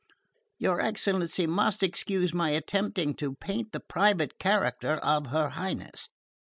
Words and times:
Your 0.57 0.79
excellency 0.81 1.45
must 1.45 1.83
excuse 1.83 2.33
my 2.33 2.49
attempting 2.49 3.13
to 3.17 3.35
paint 3.35 3.71
the 3.71 3.79
private 3.79 4.39
character 4.39 4.93
of 4.93 5.27
her 5.27 5.49
Highness. 5.49 6.09